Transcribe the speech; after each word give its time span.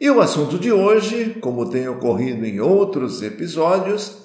E 0.00 0.08
o 0.10 0.18
assunto 0.18 0.58
de 0.58 0.72
hoje, 0.72 1.36
como 1.42 1.68
tem 1.68 1.86
ocorrido 1.86 2.46
em 2.46 2.58
outros 2.58 3.20
episódios, 3.20 4.16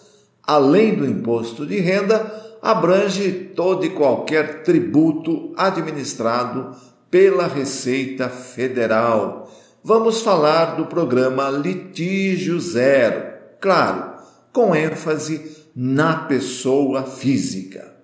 além 0.41 0.95
do 0.95 1.05
imposto 1.05 1.65
de 1.65 1.81
renda, 1.81 2.31
abrange 2.61 3.51
todo 3.53 3.85
e 3.85 3.89
qualquer 3.89 4.63
tributo 4.63 5.53
administrado 5.57 6.73
pela 7.11 7.45
Receita 7.45 8.29
Federal. 8.29 9.51
Vamos 9.83 10.21
falar 10.21 10.77
do 10.77 10.85
programa 10.85 11.49
Litígio 11.49 12.57
Zero, 12.57 13.33
claro, 13.59 14.13
com 14.53 14.73
ênfase 14.73 15.57
na 15.75 16.15
pessoa 16.19 17.03
física. 17.03 17.94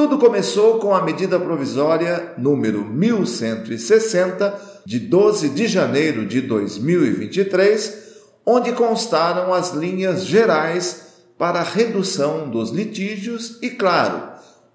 Tudo 0.00 0.16
começou 0.16 0.78
com 0.78 0.94
a 0.94 1.02
medida 1.02 1.38
provisória 1.38 2.32
número 2.38 2.82
1160, 2.82 4.80
de 4.86 4.98
12 4.98 5.50
de 5.50 5.68
janeiro 5.68 6.24
de 6.24 6.40
2023, 6.40 7.98
onde 8.46 8.72
constaram 8.72 9.52
as 9.52 9.74
linhas 9.74 10.24
gerais 10.24 11.18
para 11.36 11.60
a 11.60 11.62
redução 11.62 12.48
dos 12.48 12.70
litígios 12.70 13.58
e, 13.60 13.68
claro, 13.68 14.22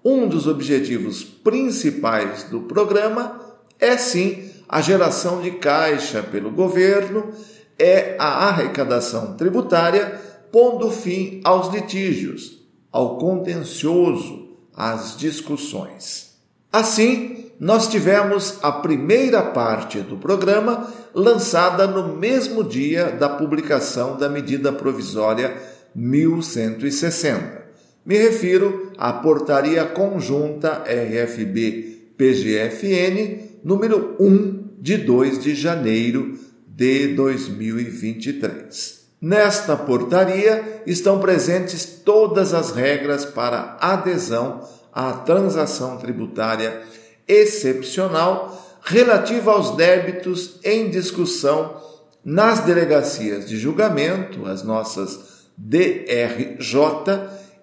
um 0.04 0.28
dos 0.28 0.46
objetivos 0.46 1.24
principais 1.24 2.44
do 2.44 2.60
programa 2.60 3.40
é 3.80 3.96
sim 3.96 4.48
a 4.68 4.80
geração 4.80 5.42
de 5.42 5.50
caixa 5.50 6.22
pelo 6.22 6.52
governo, 6.52 7.32
é 7.76 8.14
a 8.16 8.46
arrecadação 8.46 9.34
tributária, 9.36 10.20
pondo 10.52 10.88
fim 10.88 11.40
aos 11.42 11.74
litígios, 11.74 12.64
ao 12.92 13.18
contencioso 13.18 14.45
as 14.76 15.16
discussões. 15.16 16.36
Assim, 16.72 17.46
nós 17.58 17.88
tivemos 17.88 18.58
a 18.62 18.70
primeira 18.70 19.40
parte 19.42 20.00
do 20.00 20.18
programa 20.18 20.92
lançada 21.14 21.86
no 21.86 22.14
mesmo 22.16 22.62
dia 22.62 23.06
da 23.10 23.30
publicação 23.30 24.18
da 24.18 24.28
medida 24.28 24.70
provisória 24.70 25.56
1160. 25.94 27.64
Me 28.04 28.18
refiro 28.18 28.92
à 28.98 29.14
Portaria 29.14 29.86
Conjunta 29.86 30.84
RFB-PGFN 30.84 31.96
número 33.64 34.14
1 34.20 34.66
de 34.78 34.98
2 34.98 35.42
de 35.42 35.54
janeiro 35.54 36.38
de 36.68 37.14
2023. 37.14 38.95
Nesta 39.20 39.76
portaria 39.76 40.82
estão 40.86 41.18
presentes 41.18 41.86
todas 42.04 42.52
as 42.52 42.72
regras 42.72 43.24
para 43.24 43.76
adesão 43.80 44.60
à 44.92 45.12
transação 45.12 45.96
tributária 45.96 46.82
excepcional 47.26 48.78
relativa 48.82 49.52
aos 49.52 49.74
débitos 49.74 50.60
em 50.62 50.90
discussão 50.90 51.80
nas 52.24 52.60
delegacias 52.60 53.48
de 53.48 53.56
julgamento, 53.56 54.44
as 54.46 54.62
nossas 54.62 55.46
DRJ, 55.56 56.68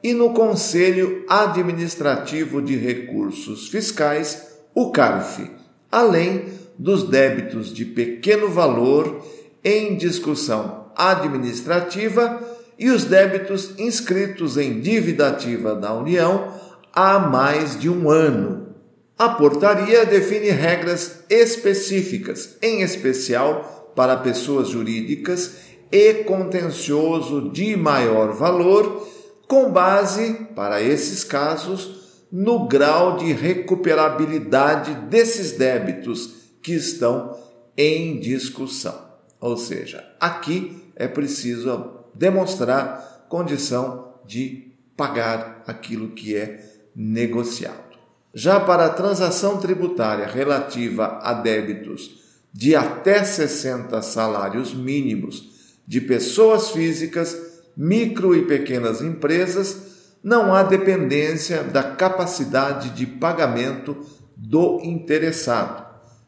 e 0.01 0.13
no 0.13 0.33
Conselho 0.33 1.23
Administrativo 1.29 2.61
de 2.61 2.75
Recursos 2.75 3.69
Fiscais, 3.69 4.57
o 4.73 4.91
CARF, 4.91 5.49
além 5.91 6.45
dos 6.77 7.03
débitos 7.03 7.71
de 7.71 7.85
pequeno 7.85 8.49
valor 8.49 9.23
em 9.63 9.95
discussão 9.95 10.82
administrativa 10.95 12.41
e 12.77 12.89
os 12.89 13.05
débitos 13.05 13.77
inscritos 13.77 14.57
em 14.57 14.79
dívida 14.79 15.29
ativa 15.29 15.75
da 15.75 15.93
União 15.93 16.53
há 16.93 17.19
mais 17.19 17.79
de 17.79 17.89
um 17.89 18.09
ano. 18.09 18.75
A 19.17 19.29
portaria 19.29 20.05
define 20.05 20.49
regras 20.49 21.23
específicas, 21.29 22.57
em 22.61 22.81
especial 22.81 23.91
para 23.95 24.17
pessoas 24.17 24.69
jurídicas 24.69 25.57
e 25.91 26.23
contencioso 26.25 27.51
de 27.51 27.77
maior 27.77 28.33
valor, 28.33 29.07
com 29.47 29.71
base, 29.71 30.47
para 30.55 30.81
esses 30.81 31.23
casos, 31.23 32.25
no 32.31 32.67
grau 32.67 33.17
de 33.17 33.31
recuperabilidade 33.31 34.95
desses 35.07 35.51
débitos 35.51 36.33
que 36.63 36.73
estão 36.73 37.37
em 37.77 38.19
discussão. 38.19 38.99
Ou 39.39 39.55
seja, 39.55 40.03
aqui 40.19 40.82
é 40.95 41.07
preciso 41.07 42.03
demonstrar 42.13 43.25
condição 43.29 44.13
de 44.25 44.71
pagar 44.95 45.63
aquilo 45.65 46.09
que 46.09 46.35
é 46.35 46.63
negociado. 46.95 47.97
Já 48.33 48.59
para 48.59 48.85
a 48.85 48.89
transação 48.89 49.57
tributária 49.57 50.25
relativa 50.25 51.19
a 51.21 51.33
débitos 51.33 52.21
de 52.51 52.75
até 52.75 53.23
60 53.23 54.01
salários 54.01 54.73
mínimos 54.73 55.75
de 55.87 55.99
pessoas 55.99 56.69
físicas, 56.69 57.35
micro 57.75 58.35
e 58.35 58.45
pequenas 58.45 59.01
empresas, 59.01 59.93
não 60.23 60.53
há 60.53 60.63
dependência 60.63 61.63
da 61.63 61.83
capacidade 61.83 62.91
de 62.91 63.05
pagamento 63.05 63.97
do 64.37 64.79
interessado, 64.83 65.85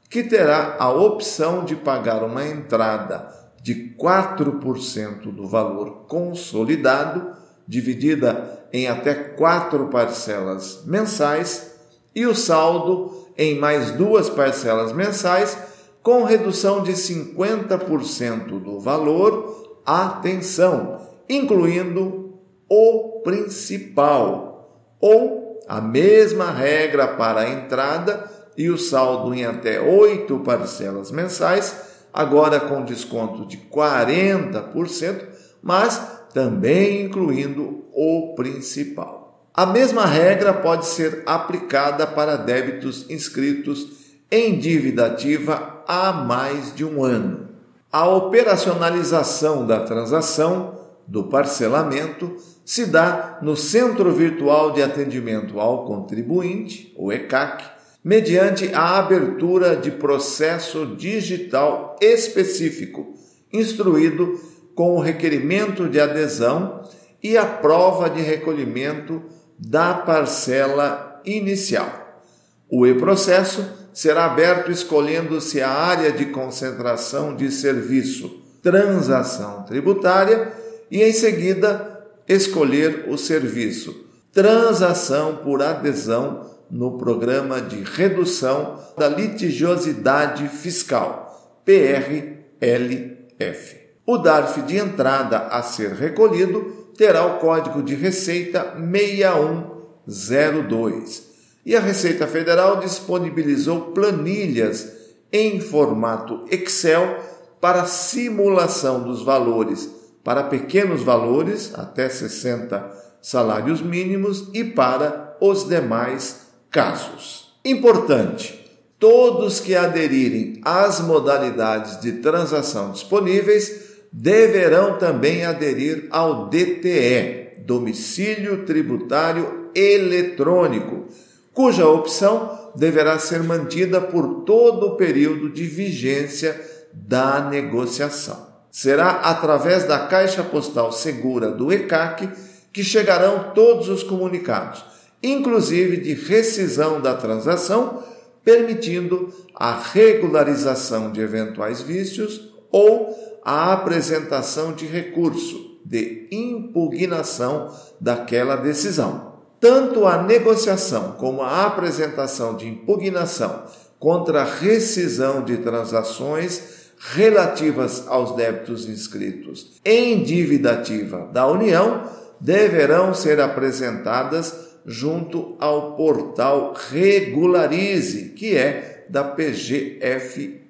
que 0.10 0.24
terá 0.24 0.76
a 0.80 0.90
opção 0.90 1.64
de 1.64 1.76
pagar 1.76 2.24
uma 2.24 2.46
entrada 2.46 3.45
de 3.66 3.96
4% 4.00 5.34
do 5.34 5.48
valor 5.48 6.06
consolidado, 6.08 7.36
dividida 7.68 8.68
em 8.72 8.88
até 8.88 9.16
quatro 9.16 9.88
parcelas 9.88 10.84
mensais, 10.86 11.72
e 12.14 12.28
o 12.28 12.36
saldo 12.36 13.26
em 13.36 13.58
mais 13.58 13.90
duas 13.90 14.30
parcelas 14.30 14.94
mensais, 14.94 15.58
com 16.04 16.24
redução 16.24 16.84
de 16.84 16.92
50% 16.92 18.60
do 18.60 18.80
valor, 18.80 19.82
atenção, 19.84 21.02
incluindo 21.28 22.36
o 22.70 23.22
principal, 23.24 24.94
ou 25.02 25.60
a 25.68 25.82
mesma 25.82 26.52
regra 26.52 27.08
para 27.08 27.42
a 27.42 27.50
entrada 27.50 28.30
e 28.56 28.70
o 28.70 28.78
saldo 28.78 29.34
em 29.34 29.44
até 29.44 29.82
oito 29.82 30.38
parcelas 30.42 31.10
mensais 31.10 31.95
agora 32.16 32.60
com 32.60 32.84
desconto 32.84 33.46
de 33.46 33.58
40%, 33.58 35.26
mas 35.62 36.02
também 36.34 37.06
incluindo 37.06 37.86
o 37.94 38.34
principal. 38.36 39.50
A 39.54 39.66
mesma 39.66 40.06
regra 40.06 40.54
pode 40.54 40.86
ser 40.86 41.24
aplicada 41.26 42.08
para 42.08 42.36
débitos 42.36 43.10
inscritos 43.10 43.88
em 44.30 44.58
dívida 44.58 45.06
ativa 45.06 45.84
há 45.88 46.12
mais 46.12 46.76
de 46.76 46.84
um 46.84 47.04
ano. 47.04 47.50
A 47.92 48.08
operacionalização 48.08 49.66
da 49.66 49.82
transação 49.82 50.80
do 51.08 51.26
parcelamento 51.26 52.36
se 52.66 52.88
dá 52.88 53.38
no 53.42 53.56
Centro 53.56 54.12
Virtual 54.12 54.72
de 54.72 54.82
Atendimento 54.82 55.60
ao 55.60 55.86
Contribuinte, 55.86 56.94
o 56.98 57.14
ECAC, 57.14 57.64
mediante 58.06 58.70
a 58.72 59.00
abertura 59.00 59.76
de 59.76 59.90
processo 59.90 60.86
digital 60.96 61.96
específico, 62.00 63.16
instruído 63.52 64.40
com 64.76 64.96
o 64.96 65.00
requerimento 65.00 65.90
de 65.90 66.00
adesão 66.00 66.88
e 67.24 67.36
a 67.36 67.48
prova 67.48 68.08
de 68.08 68.22
recolhimento 68.22 69.24
da 69.58 69.96
parcela 69.96 71.20
inicial. 71.26 72.22
O 72.70 72.86
e-processo 72.86 73.66
será 73.92 74.26
aberto 74.26 74.72
escolhendo-se 74.72 75.60
a 75.60 75.72
área 75.72 76.12
de 76.12 76.26
concentração 76.26 77.36
de 77.36 77.50
serviço, 77.50 78.40
transação 78.62 79.64
tributária, 79.64 80.54
e 80.92 81.02
em 81.02 81.12
seguida 81.12 82.06
escolher 82.28 83.06
o 83.08 83.18
serviço, 83.18 84.06
transação 84.32 85.38
por 85.38 85.64
adesão 85.64 86.55
no 86.70 86.98
Programa 86.98 87.62
de 87.62 87.82
Redução 87.82 88.78
da 88.98 89.08
Litigiosidade 89.08 90.48
Fiscal, 90.48 91.62
PRLF. 91.66 93.78
O 94.06 94.18
DARF 94.18 94.62
de 94.62 94.78
entrada 94.78 95.48
a 95.48 95.62
ser 95.62 95.92
recolhido 95.94 96.86
terá 96.98 97.26
o 97.26 97.40
código 97.40 97.84
de 97.84 97.96
receita 97.96 98.76
6102. 98.78 101.36
E 101.66 101.76
a 101.76 101.80
Receita 101.80 102.28
Federal 102.28 102.80
disponibilizou 102.80 103.92
planilhas 103.92 104.94
em 105.32 105.60
formato 105.60 106.46
Excel 106.52 107.18
para 107.60 107.86
simulação 107.86 109.02
dos 109.04 109.24
valores 109.24 109.96
para 110.26 110.42
pequenos 110.42 111.04
valores, 111.04 111.72
até 111.76 112.10
60 112.10 112.92
salários 113.22 113.80
mínimos, 113.80 114.50
e 114.56 114.64
para 114.64 115.38
os 115.40 115.70
demais 115.70 116.45
casos. 116.76 117.56
Importante: 117.64 118.70
todos 119.00 119.62
que 119.62 119.74
aderirem 119.74 120.60
às 120.66 121.00
modalidades 121.00 122.02
de 122.02 122.12
transação 122.14 122.92
disponíveis 122.92 123.96
deverão 124.12 124.98
também 124.98 125.46
aderir 125.46 126.08
ao 126.12 126.50
DTE, 126.50 127.64
Domicílio 127.66 128.66
Tributário 128.66 129.70
Eletrônico, 129.74 131.06
cuja 131.54 131.88
opção 131.88 132.72
deverá 132.76 133.18
ser 133.20 133.42
mantida 133.42 134.02
por 134.02 134.44
todo 134.44 134.88
o 134.88 134.96
período 134.98 135.50
de 135.50 135.64
vigência 135.64 136.60
da 136.92 137.40
negociação. 137.40 138.54
Será 138.70 139.12
através 139.12 139.86
da 139.86 140.00
Caixa 140.08 140.44
Postal 140.44 140.92
Segura 140.92 141.52
do 141.52 141.72
ECAC 141.72 142.30
que 142.74 142.84
chegarão 142.84 143.54
todos 143.54 143.88
os 143.88 144.04
comunicados, 144.04 144.84
inclusive 145.26 145.98
de 145.98 146.14
rescisão 146.14 147.02
da 147.02 147.16
transação, 147.16 148.04
permitindo 148.44 149.34
a 149.56 149.80
regularização 149.80 151.12
de 151.12 151.20
eventuais 151.20 151.82
vícios 151.82 152.54
ou 152.72 153.42
a 153.44 153.74
apresentação 153.74 154.74
de 154.74 154.86
recurso 154.86 155.80
de 155.84 156.28
impugnação 156.32 157.74
daquela 158.00 158.56
decisão. 158.56 159.34
Tanto 159.60 160.06
a 160.06 160.22
negociação 160.22 161.14
como 161.14 161.42
a 161.42 161.66
apresentação 161.66 162.56
de 162.56 162.68
impugnação 162.68 163.64
contra 163.98 164.42
a 164.42 164.46
rescisão 164.46 165.44
de 165.44 165.58
transações 165.58 166.92
relativas 167.14 168.08
aos 168.08 168.36
débitos 168.36 168.88
inscritos 168.88 169.80
em 169.84 170.24
dívida 170.24 170.74
ativa 170.74 171.30
da 171.32 171.48
União 171.48 172.04
deverão 172.40 173.14
ser 173.14 173.40
apresentadas 173.40 174.75
junto 174.86 175.56
ao 175.60 175.96
portal 175.96 176.74
Regularize, 176.92 178.30
que 178.30 178.56
é 178.56 179.06
da 179.10 179.24
PGFN. 179.24 180.66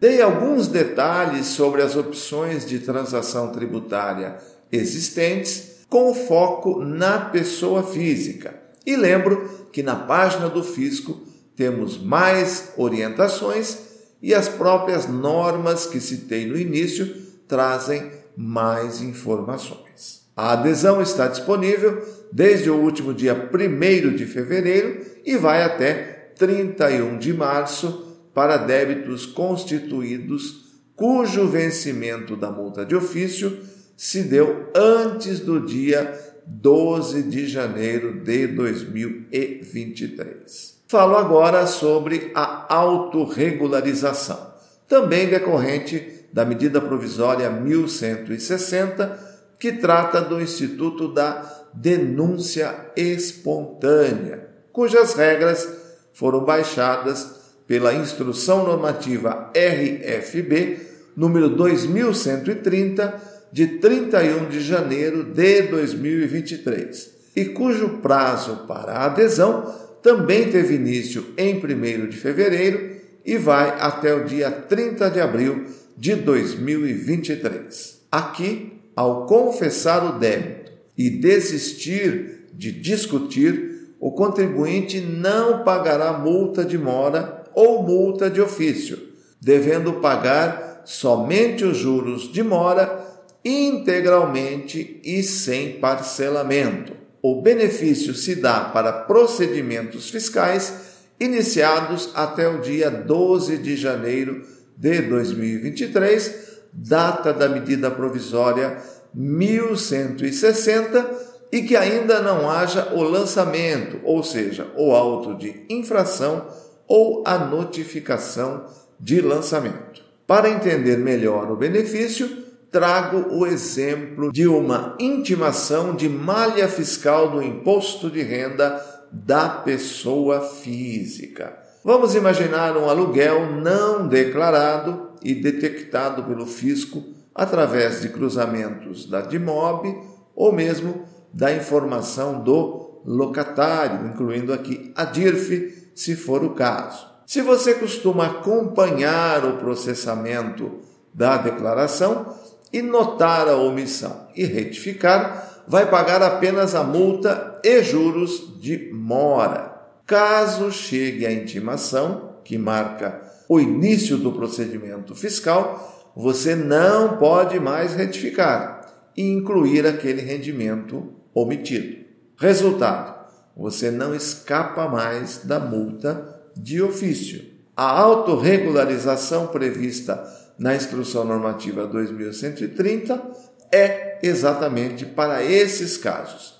Dei 0.00 0.20
alguns 0.20 0.68
detalhes 0.68 1.46
sobre 1.46 1.82
as 1.82 1.96
opções 1.96 2.66
de 2.66 2.78
transação 2.78 3.50
tributária 3.50 4.36
existentes, 4.70 5.84
com 5.88 6.14
foco 6.14 6.84
na 6.84 7.18
pessoa 7.18 7.82
física. 7.82 8.60
E 8.84 8.96
lembro 8.96 9.68
que 9.72 9.82
na 9.82 9.96
página 9.96 10.48
do 10.48 10.62
Fisco 10.62 11.20
temos 11.56 11.96
mais 11.98 12.72
orientações 12.76 13.78
e 14.20 14.34
as 14.34 14.48
próprias 14.48 15.08
normas 15.08 15.86
que 15.86 16.00
citei 16.00 16.46
no 16.46 16.58
início 16.58 17.22
trazem 17.48 18.10
mais 18.36 19.00
informações. 19.00 20.25
A 20.36 20.52
adesão 20.52 21.00
está 21.00 21.26
disponível 21.28 22.06
desde 22.30 22.68
o 22.68 22.76
último 22.76 23.14
dia 23.14 23.34
1 23.34 24.14
de 24.14 24.26
fevereiro 24.26 25.00
e 25.24 25.34
vai 25.34 25.62
até 25.62 26.32
31 26.36 27.16
de 27.16 27.32
março 27.32 28.18
para 28.34 28.58
débitos 28.58 29.24
constituídos 29.24 30.66
cujo 30.94 31.48
vencimento 31.48 32.36
da 32.36 32.50
multa 32.50 32.84
de 32.84 32.94
ofício 32.94 33.60
se 33.96 34.24
deu 34.24 34.70
antes 34.74 35.40
do 35.40 35.64
dia 35.64 36.12
12 36.46 37.22
de 37.22 37.48
janeiro 37.48 38.20
de 38.20 38.46
2023. 38.48 40.82
Falo 40.86 41.16
agora 41.16 41.66
sobre 41.66 42.30
a 42.34 42.74
autorregularização, 42.74 44.52
também 44.86 45.30
decorrente 45.30 46.26
da 46.30 46.44
medida 46.44 46.78
provisória 46.78 47.48
1160, 47.48 49.35
que 49.58 49.72
trata 49.72 50.20
do 50.20 50.40
Instituto 50.40 51.12
da 51.12 51.66
Denúncia 51.72 52.92
Espontânea, 52.96 54.48
cujas 54.72 55.14
regras 55.14 55.68
foram 56.12 56.44
baixadas 56.44 57.36
pela 57.66 57.94
Instrução 57.94 58.64
Normativa 58.64 59.50
RFB 59.54 60.78
número 61.16 61.48
2130 61.48 63.36
de 63.52 63.66
31 63.78 64.48
de 64.48 64.60
janeiro 64.60 65.24
de 65.24 65.62
2023 65.62 67.16
e 67.34 67.44
cujo 67.46 67.98
prazo 68.00 68.64
para 68.66 69.04
adesão 69.04 69.74
também 70.02 70.50
teve 70.50 70.74
início 70.74 71.26
em 71.36 71.56
1 71.56 72.08
de 72.08 72.16
fevereiro 72.16 72.96
e 73.24 73.36
vai 73.36 73.76
até 73.80 74.14
o 74.14 74.24
dia 74.24 74.50
30 74.50 75.10
de 75.10 75.20
abril 75.20 75.66
de 75.96 76.14
2023. 76.14 78.02
Aqui, 78.10 78.75
ao 78.96 79.26
confessar 79.26 80.02
o 80.02 80.18
débito 80.18 80.72
e 80.96 81.10
desistir 81.10 82.48
de 82.54 82.72
discutir, 82.72 83.94
o 84.00 84.10
contribuinte 84.12 84.98
não 85.00 85.62
pagará 85.62 86.14
multa 86.14 86.64
de 86.64 86.78
mora 86.78 87.44
ou 87.54 87.82
multa 87.82 88.30
de 88.30 88.40
ofício, 88.40 88.98
devendo 89.40 89.94
pagar 89.94 90.82
somente 90.86 91.64
os 91.64 91.76
juros 91.76 92.32
de 92.32 92.42
mora 92.42 93.04
integralmente 93.44 95.00
e 95.04 95.22
sem 95.22 95.78
parcelamento. 95.78 96.94
O 97.22 97.42
benefício 97.42 98.14
se 98.14 98.36
dá 98.36 98.60
para 98.60 98.92
procedimentos 98.92 100.10
fiscais 100.10 100.72
iniciados 101.18 102.10
até 102.14 102.48
o 102.48 102.60
dia 102.60 102.90
12 102.90 103.58
de 103.58 103.76
janeiro 103.76 104.44
de 104.76 105.00
2023, 105.02 106.55
data 106.76 107.32
da 107.32 107.48
medida 107.48 107.90
provisória 107.90 108.76
1160, 109.14 111.24
e 111.50 111.62
que 111.62 111.76
ainda 111.76 112.20
não 112.20 112.50
haja 112.50 112.92
o 112.92 113.02
lançamento, 113.02 114.00
ou 114.04 114.22
seja, 114.22 114.66
o 114.76 114.92
auto 114.92 115.34
de 115.34 115.64
infração 115.70 116.46
ou 116.86 117.22
a 117.26 117.38
notificação 117.38 118.66
de 118.98 119.20
lançamento. 119.20 120.02
Para 120.26 120.50
entender 120.50 120.98
melhor 120.98 121.50
o 121.50 121.56
benefício, 121.56 122.44
trago 122.70 123.34
o 123.34 123.46
exemplo 123.46 124.30
de 124.32 124.46
uma 124.46 124.96
intimação 124.98 125.94
de 125.94 126.08
malha 126.08 126.68
fiscal 126.68 127.30
do 127.30 127.42
imposto 127.42 128.10
de 128.10 128.22
renda 128.22 128.84
da 129.10 129.48
pessoa 129.48 130.40
física. 130.40 131.56
Vamos 131.84 132.16
imaginar 132.16 132.76
um 132.76 132.90
aluguel 132.90 133.52
não 133.52 134.08
declarado 134.08 135.05
e 135.22 135.34
detectado 135.34 136.22
pelo 136.24 136.46
fisco 136.46 137.02
através 137.34 138.00
de 138.00 138.08
cruzamentos 138.08 139.06
da 139.06 139.20
DIMOB 139.20 139.96
ou 140.34 140.52
mesmo 140.52 141.04
da 141.32 141.52
informação 141.52 142.42
do 142.42 143.02
locatário, 143.04 144.06
incluindo 144.08 144.52
aqui 144.52 144.92
a 144.96 145.04
DIRF, 145.04 145.90
se 145.94 146.16
for 146.16 146.42
o 146.44 146.54
caso. 146.54 147.06
Se 147.26 147.42
você 147.42 147.74
costuma 147.74 148.26
acompanhar 148.26 149.44
o 149.44 149.56
processamento 149.58 150.80
da 151.12 151.36
declaração 151.36 152.34
e 152.72 152.82
notar 152.82 153.48
a 153.48 153.56
omissão 153.56 154.28
e 154.34 154.44
retificar, 154.44 155.62
vai 155.66 155.90
pagar 155.90 156.22
apenas 156.22 156.74
a 156.74 156.84
multa 156.84 157.60
e 157.64 157.82
juros 157.82 158.60
de 158.60 158.90
mora. 158.92 159.74
Caso 160.06 160.70
chegue 160.70 161.26
a 161.26 161.32
intimação, 161.32 162.36
que 162.44 162.56
marca 162.56 163.25
o 163.48 163.60
início 163.60 164.16
do 164.16 164.32
procedimento 164.32 165.14
fiscal, 165.14 166.12
você 166.16 166.54
não 166.54 167.16
pode 167.18 167.60
mais 167.60 167.94
retificar 167.94 168.86
e 169.16 169.30
incluir 169.30 169.86
aquele 169.86 170.22
rendimento 170.22 171.12
omitido. 171.34 172.04
Resultado: 172.36 173.14
você 173.56 173.90
não 173.90 174.14
escapa 174.14 174.88
mais 174.88 175.42
da 175.44 175.58
multa 175.58 176.42
de 176.56 176.82
ofício. 176.82 177.44
A 177.76 177.90
autorregularização 177.90 179.48
prevista 179.48 180.24
na 180.58 180.74
Instrução 180.74 181.24
Normativa 181.24 181.86
2130 181.86 183.22
é 183.70 184.18
exatamente 184.22 185.04
para 185.04 185.44
esses 185.44 185.98
casos, 185.98 186.54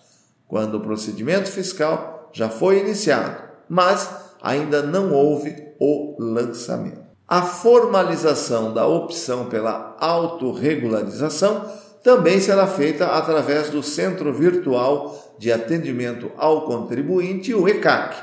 quando 0.46 0.74
o 0.74 0.80
procedimento 0.80 1.50
fiscal 1.50 2.30
já 2.32 2.50
foi 2.50 2.80
iniciado, 2.80 3.42
mas 3.68 4.25
ainda 4.46 4.80
não 4.80 5.12
houve 5.12 5.56
o 5.80 6.14
lançamento. 6.20 7.04
A 7.26 7.42
formalização 7.42 8.72
da 8.72 8.86
opção 8.86 9.46
pela 9.46 9.96
autorregularização 9.98 11.68
também 12.04 12.38
será 12.40 12.68
feita 12.68 13.06
através 13.06 13.70
do 13.70 13.82
Centro 13.82 14.32
Virtual 14.32 15.34
de 15.36 15.50
Atendimento 15.50 16.30
ao 16.36 16.64
Contribuinte, 16.64 17.52
o 17.52 17.66
ECAC, 17.66 18.14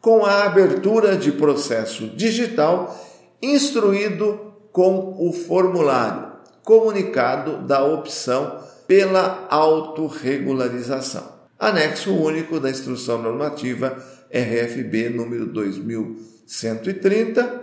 com 0.00 0.26
a 0.26 0.42
abertura 0.42 1.16
de 1.16 1.30
processo 1.30 2.08
digital 2.08 2.98
instruído 3.40 4.52
com 4.72 5.14
o 5.16 5.32
formulário 5.32 6.32
comunicado 6.64 7.58
da 7.58 7.84
opção 7.84 8.58
pela 8.88 9.46
autorregularização. 9.48 11.38
Anexo 11.56 12.12
único 12.12 12.58
da 12.58 12.68
Instrução 12.68 13.22
Normativa 13.22 13.96
RFB 14.32 15.10
número 15.10 15.46
2130 15.46 17.62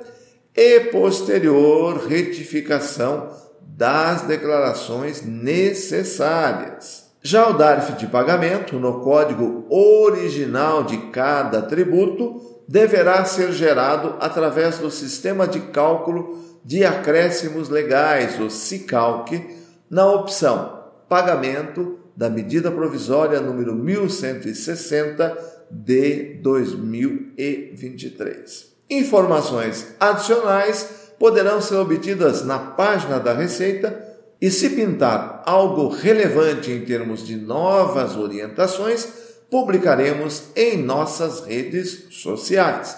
e 0.55 0.79
posterior 0.91 2.05
retificação 2.07 3.29
das 3.61 4.21
declarações 4.21 5.25
necessárias. 5.25 7.03
Já 7.21 7.49
o 7.49 7.53
DARF 7.53 7.93
de 7.93 8.07
pagamento, 8.07 8.79
no 8.79 9.01
código 9.01 9.65
original 9.69 10.83
de 10.83 10.97
cada 11.09 11.61
tributo, 11.61 12.61
deverá 12.67 13.25
ser 13.25 13.51
gerado 13.51 14.15
através 14.19 14.77
do 14.77 14.91
sistema 14.91 15.47
de 15.47 15.59
cálculo 15.59 16.37
de 16.63 16.85
acréscimos 16.85 17.69
legais, 17.69 18.39
o 18.39 18.49
SICALC, 18.49 19.65
na 19.89 20.05
opção 20.05 20.85
Pagamento 21.07 21.99
da 22.15 22.29
medida 22.29 22.71
provisória 22.71 23.39
número 23.39 23.75
1160 23.75 25.54
de 25.69 26.39
2023. 26.41 28.73
Informações 28.89 29.93
adicionais 29.99 31.11
poderão 31.19 31.61
ser 31.61 31.75
obtidas 31.75 32.45
na 32.45 32.57
página 32.59 33.19
da 33.19 33.33
Receita 33.33 34.15
e 34.41 34.51
se 34.51 34.71
pintar 34.71 35.43
algo 35.45 35.87
relevante 35.87 36.71
em 36.71 36.81
termos 36.81 37.25
de 37.25 37.35
novas 37.35 38.15
orientações, 38.15 39.07
publicaremos 39.49 40.43
em 40.55 40.77
nossas 40.77 41.45
redes 41.45 42.07
sociais. 42.11 42.97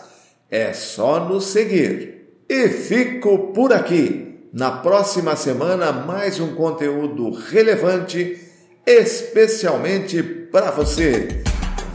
É 0.50 0.74
só 0.74 1.28
nos 1.28 1.46
seguir. 1.46 2.44
E 2.50 2.70
fico 2.70 3.52
por 3.54 3.74
aqui. 3.74 4.26
Na 4.54 4.72
próxima 4.72 5.36
semana, 5.36 5.92
mais 5.92 6.40
um 6.40 6.56
conteúdo 6.56 7.32
relevante, 7.32 8.40
especialmente 8.86 10.24
para 10.24 10.72
você. 10.72 11.47